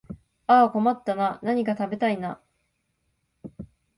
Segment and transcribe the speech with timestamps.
[0.47, 2.41] ああ困ったなあ、何か食べたいなあ